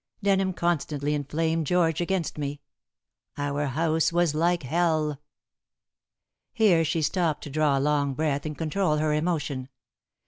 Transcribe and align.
Denham 0.23 0.51
constantly 0.53 1.13
inflamed 1.13 1.67
George 1.67 2.01
against 2.01 2.35
me. 2.39 2.59
Our 3.37 3.67
house 3.67 4.11
was 4.11 4.33
like 4.33 4.63
hell." 4.63 5.21
Here 6.53 6.83
she 6.83 7.03
stopped 7.03 7.43
to 7.43 7.51
draw 7.51 7.77
a 7.77 7.79
long 7.79 8.15
breath 8.15 8.47
and 8.47 8.57
control 8.57 8.97
her 8.97 9.13
emotion. 9.13 9.69